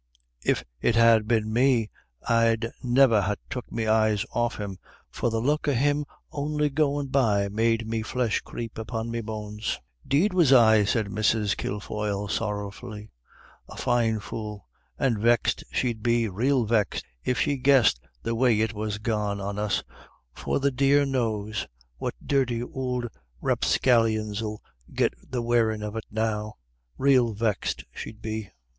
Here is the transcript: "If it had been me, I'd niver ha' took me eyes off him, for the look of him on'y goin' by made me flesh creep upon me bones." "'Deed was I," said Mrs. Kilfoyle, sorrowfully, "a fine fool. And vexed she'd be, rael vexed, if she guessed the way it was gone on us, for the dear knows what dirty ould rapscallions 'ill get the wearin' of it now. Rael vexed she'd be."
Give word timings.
"If 0.43 0.63
it 0.81 0.95
had 0.95 1.27
been 1.27 1.53
me, 1.53 1.91
I'd 2.27 2.71
niver 2.81 3.21
ha' 3.21 3.33
took 3.51 3.71
me 3.71 3.85
eyes 3.85 4.25
off 4.31 4.57
him, 4.59 4.79
for 5.11 5.29
the 5.29 5.37
look 5.39 5.67
of 5.67 5.75
him 5.75 6.05
on'y 6.31 6.69
goin' 6.71 7.09
by 7.09 7.49
made 7.49 7.87
me 7.87 8.01
flesh 8.01 8.41
creep 8.41 8.79
upon 8.79 9.11
me 9.11 9.21
bones." 9.21 9.79
"'Deed 10.07 10.33
was 10.33 10.51
I," 10.51 10.85
said 10.85 11.05
Mrs. 11.09 11.55
Kilfoyle, 11.55 12.27
sorrowfully, 12.29 13.11
"a 13.69 13.77
fine 13.77 14.19
fool. 14.19 14.65
And 14.97 15.19
vexed 15.19 15.63
she'd 15.71 16.01
be, 16.01 16.27
rael 16.27 16.65
vexed, 16.65 17.05
if 17.23 17.39
she 17.39 17.57
guessed 17.57 17.99
the 18.23 18.33
way 18.33 18.59
it 18.59 18.73
was 18.73 18.97
gone 18.97 19.39
on 19.39 19.59
us, 19.59 19.83
for 20.33 20.59
the 20.59 20.71
dear 20.71 21.05
knows 21.05 21.67
what 21.99 22.15
dirty 22.25 22.63
ould 22.63 23.07
rapscallions 23.39 24.41
'ill 24.41 24.63
get 24.95 25.13
the 25.29 25.43
wearin' 25.43 25.83
of 25.83 25.95
it 25.95 26.05
now. 26.09 26.55
Rael 26.97 27.33
vexed 27.35 27.83
she'd 27.93 28.19
be." 28.19 28.49